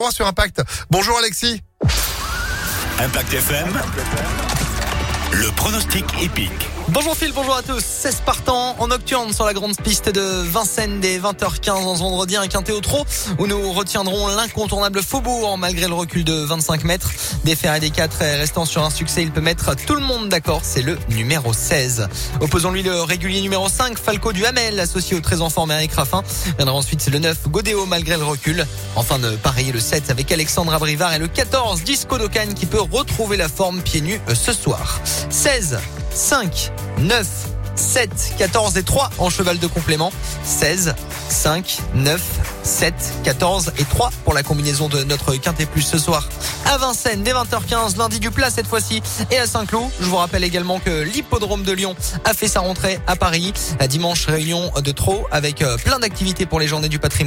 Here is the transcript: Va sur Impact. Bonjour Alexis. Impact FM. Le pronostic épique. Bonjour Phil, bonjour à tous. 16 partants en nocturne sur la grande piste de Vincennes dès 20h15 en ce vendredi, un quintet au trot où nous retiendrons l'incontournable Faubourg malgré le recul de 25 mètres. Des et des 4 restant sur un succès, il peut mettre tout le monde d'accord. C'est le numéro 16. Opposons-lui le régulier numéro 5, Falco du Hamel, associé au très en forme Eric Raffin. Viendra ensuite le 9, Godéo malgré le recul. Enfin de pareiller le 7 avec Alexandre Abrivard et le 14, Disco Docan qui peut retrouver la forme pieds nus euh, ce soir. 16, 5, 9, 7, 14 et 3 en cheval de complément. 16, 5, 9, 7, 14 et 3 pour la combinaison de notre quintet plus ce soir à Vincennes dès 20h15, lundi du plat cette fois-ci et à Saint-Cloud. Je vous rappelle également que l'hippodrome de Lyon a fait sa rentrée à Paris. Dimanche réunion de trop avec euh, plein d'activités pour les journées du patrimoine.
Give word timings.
Va 0.00 0.12
sur 0.12 0.28
Impact. 0.28 0.62
Bonjour 0.90 1.18
Alexis. 1.18 1.60
Impact 3.00 3.32
FM. 3.34 3.80
Le 5.32 5.50
pronostic 5.56 6.04
épique. 6.22 6.68
Bonjour 6.90 7.14
Phil, 7.14 7.32
bonjour 7.34 7.54
à 7.54 7.62
tous. 7.62 7.84
16 7.84 8.22
partants 8.24 8.74
en 8.78 8.86
nocturne 8.88 9.34
sur 9.34 9.44
la 9.44 9.52
grande 9.52 9.76
piste 9.76 10.08
de 10.08 10.20
Vincennes 10.20 11.00
dès 11.00 11.18
20h15 11.18 11.70
en 11.70 11.94
ce 11.94 12.00
vendredi, 12.00 12.34
un 12.36 12.48
quintet 12.48 12.72
au 12.72 12.80
trot 12.80 13.04
où 13.38 13.46
nous 13.46 13.72
retiendrons 13.72 14.28
l'incontournable 14.28 15.02
Faubourg 15.02 15.58
malgré 15.58 15.86
le 15.86 15.92
recul 15.92 16.24
de 16.24 16.32
25 16.32 16.84
mètres. 16.84 17.10
Des 17.44 17.52
et 17.52 17.80
des 17.80 17.90
4 17.90 18.18
restant 18.38 18.64
sur 18.64 18.82
un 18.84 18.90
succès, 18.90 19.22
il 19.22 19.30
peut 19.30 19.42
mettre 19.42 19.76
tout 19.76 19.96
le 19.96 20.00
monde 20.00 20.30
d'accord. 20.30 20.60
C'est 20.62 20.80
le 20.80 20.98
numéro 21.10 21.52
16. 21.52 22.08
Opposons-lui 22.40 22.82
le 22.82 23.02
régulier 23.02 23.42
numéro 23.42 23.68
5, 23.68 23.98
Falco 23.98 24.32
du 24.32 24.46
Hamel, 24.46 24.80
associé 24.80 25.14
au 25.14 25.20
très 25.20 25.42
en 25.42 25.50
forme 25.50 25.72
Eric 25.72 25.92
Raffin. 25.92 26.22
Viendra 26.56 26.74
ensuite 26.74 27.06
le 27.10 27.18
9, 27.18 27.48
Godéo 27.48 27.84
malgré 27.84 28.16
le 28.16 28.24
recul. 28.24 28.66
Enfin 28.96 29.18
de 29.18 29.36
pareiller 29.36 29.72
le 29.72 29.80
7 29.80 30.10
avec 30.10 30.32
Alexandre 30.32 30.72
Abrivard 30.72 31.12
et 31.12 31.18
le 31.18 31.28
14, 31.28 31.82
Disco 31.82 32.16
Docan 32.16 32.54
qui 32.56 32.64
peut 32.64 32.80
retrouver 32.80 33.36
la 33.36 33.48
forme 33.48 33.82
pieds 33.82 34.00
nus 34.00 34.20
euh, 34.30 34.34
ce 34.34 34.54
soir. 34.54 35.00
16, 35.28 35.78
5, 36.18 36.72
9, 36.98 37.26
7, 37.76 38.10
14 38.38 38.76
et 38.76 38.82
3 38.82 39.10
en 39.18 39.30
cheval 39.30 39.60
de 39.60 39.68
complément. 39.68 40.10
16, 40.42 40.96
5, 41.28 41.78
9, 41.94 42.20
7, 42.64 42.92
14 43.22 43.72
et 43.78 43.84
3 43.84 44.10
pour 44.24 44.34
la 44.34 44.42
combinaison 44.42 44.88
de 44.88 45.04
notre 45.04 45.36
quintet 45.36 45.64
plus 45.64 45.82
ce 45.82 45.96
soir 45.96 46.28
à 46.68 46.76
Vincennes 46.76 47.22
dès 47.22 47.32
20h15, 47.32 47.96
lundi 47.96 48.20
du 48.20 48.30
plat 48.30 48.50
cette 48.50 48.66
fois-ci 48.66 49.02
et 49.30 49.38
à 49.38 49.46
Saint-Cloud. 49.46 49.88
Je 50.00 50.04
vous 50.04 50.16
rappelle 50.16 50.44
également 50.44 50.78
que 50.80 51.02
l'hippodrome 51.02 51.62
de 51.62 51.72
Lyon 51.72 51.96
a 52.24 52.34
fait 52.34 52.48
sa 52.48 52.60
rentrée 52.60 53.00
à 53.06 53.16
Paris. 53.16 53.54
Dimanche 53.88 54.26
réunion 54.26 54.70
de 54.82 54.92
trop 54.92 55.26
avec 55.30 55.62
euh, 55.62 55.78
plein 55.78 55.98
d'activités 55.98 56.44
pour 56.44 56.60
les 56.60 56.68
journées 56.68 56.90
du 56.90 56.98
patrimoine. 56.98 57.18